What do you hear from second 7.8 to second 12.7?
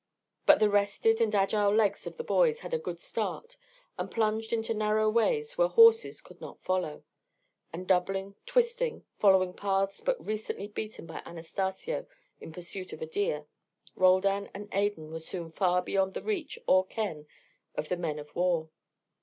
doubling, twisting, following paths but recently beaten by Anastacio in